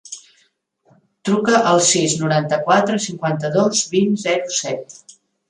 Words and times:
Truca 1.29 1.59
al 1.71 1.81
sis, 1.89 2.15
noranta-quatre, 2.23 2.97
cinquanta-dos, 3.05 3.85
vint, 3.93 4.19
zero, 4.25 4.53
set. 4.63 4.99